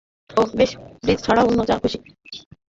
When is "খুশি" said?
1.81-1.97